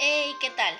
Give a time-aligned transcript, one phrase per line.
[0.00, 0.78] Hey, ¿qué tal?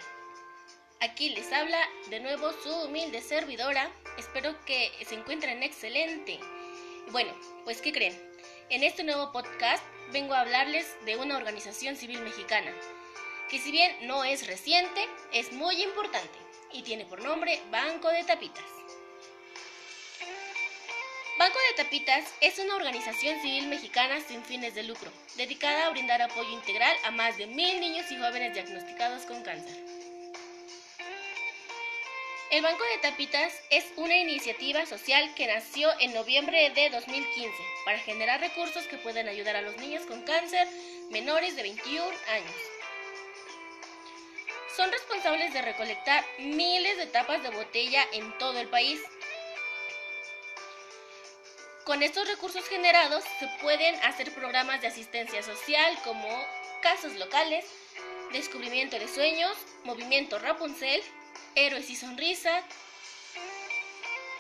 [1.01, 3.91] Aquí les habla de nuevo su humilde servidora.
[4.17, 6.39] Espero que se encuentren excelente.
[7.11, 7.33] Bueno,
[7.65, 8.17] pues ¿qué creen?
[8.71, 12.73] En este nuevo podcast vengo a hablarles de una organización civil mexicana,
[13.51, 16.39] que si bien no es reciente, es muy importante
[16.73, 18.71] y tiene por nombre Banco de Tapitas.
[21.39, 26.21] Banco de Tapitas es una organización civil mexicana sin fines de lucro, dedicada a brindar
[26.21, 29.77] apoyo integral a más de mil niños y jóvenes diagnosticados con cáncer.
[32.51, 37.53] El Banco de Tapitas es una iniciativa social que nació en noviembre de 2015
[37.85, 40.67] para generar recursos que puedan ayudar a los niños con cáncer
[41.11, 42.57] menores de 21 años.
[44.75, 49.01] Son responsables de recolectar miles de tapas de botella en todo el país
[51.89, 56.29] con estos recursos generados se pueden hacer programas de asistencia social como
[56.83, 57.65] casas locales,
[58.31, 61.01] descubrimiento de sueños, movimiento Rapunzel,
[61.55, 62.63] héroes y sonrisa,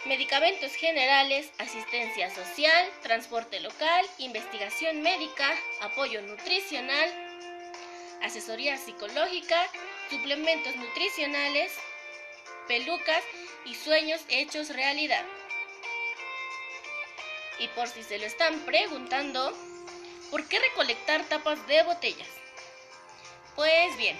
[0.05, 5.49] medicamentos generales, asistencia social, transporte local, investigación médica,
[5.81, 7.09] apoyo nutricional,
[8.23, 9.67] asesoría psicológica,
[10.11, 11.73] suplementos nutricionales,
[12.67, 13.25] pelucas
[13.65, 15.25] y sueños hechos realidad.
[17.59, 19.53] Y por si se lo están preguntando,
[20.31, 22.29] ¿por qué recolectar tapas de botellas?
[23.57, 24.17] Pues bien,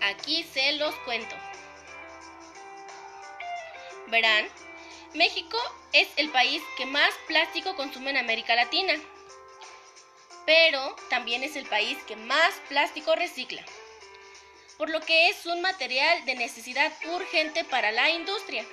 [0.00, 1.36] aquí se los cuento.
[4.08, 4.48] Verán,
[5.14, 5.58] México
[5.92, 8.94] es el país que más plástico consume en América Latina,
[10.46, 13.64] pero también es el país que más plástico recicla,
[14.78, 18.64] por lo que es un material de necesidad urgente para la industria.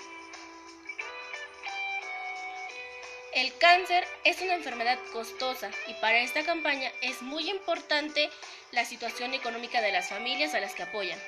[3.38, 8.32] El cáncer es una enfermedad costosa y para esta campaña es muy importante
[8.72, 11.20] la situación económica de las familias a las que apoyan,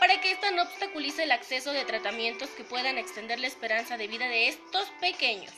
[0.00, 4.06] para que ésta no obstaculice el acceso de tratamientos que puedan extender la esperanza de
[4.06, 5.52] vida de estos pequeños.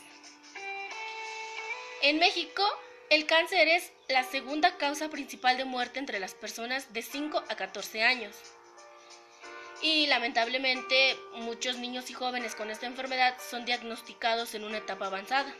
[2.01, 2.63] En México,
[3.09, 7.55] el cáncer es la segunda causa principal de muerte entre las personas de 5 a
[7.55, 8.35] 14 años
[9.81, 15.53] y lamentablemente muchos niños y jóvenes con esta enfermedad son diagnosticados en una etapa avanzada,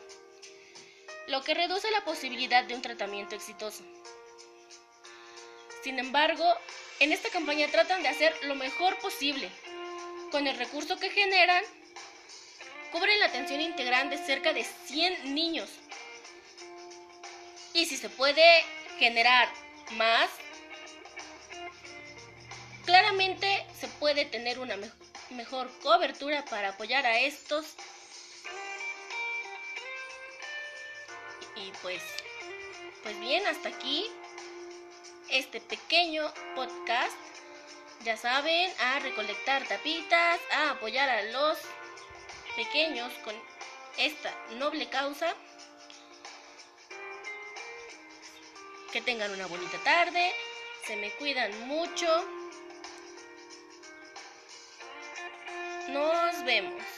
[1.27, 3.83] lo que reduce la posibilidad de un tratamiento exitoso.
[5.83, 6.45] Sin embargo,
[6.99, 9.49] en esta campaña tratan de hacer lo mejor posible.
[10.31, 11.63] Con el recurso que generan,
[12.91, 15.69] cubren la atención integral de cerca de 100 niños.
[17.73, 18.63] Y si se puede
[18.97, 19.47] generar
[19.91, 20.29] más,
[22.87, 24.77] claramente se puede tener una
[25.29, 27.75] mejor cobertura para apoyar a estos.
[31.57, 32.01] Y pues,
[33.03, 34.09] pues bien, hasta aquí
[35.29, 37.13] este pequeño podcast.
[38.05, 41.57] Ya saben, a recolectar tapitas, a apoyar a los
[42.55, 43.35] pequeños con
[43.97, 45.35] esta noble causa.
[48.93, 50.31] Que tengan una bonita tarde,
[50.85, 52.46] se me cuidan mucho.
[55.87, 56.97] Nos vemos.